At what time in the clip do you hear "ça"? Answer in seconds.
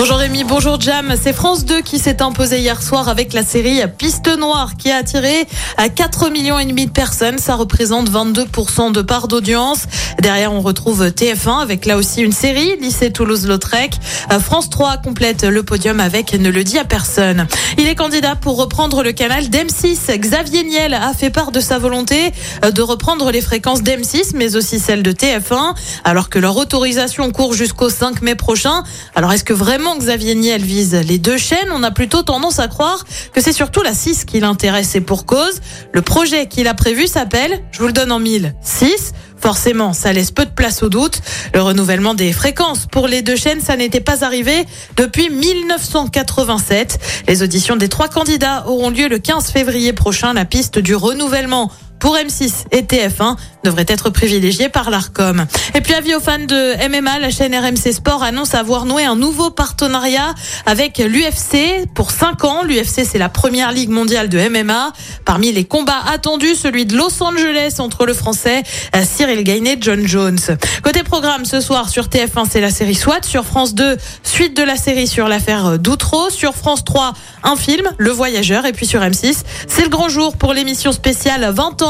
7.36-7.54, 39.94-40.12, 43.60-43.76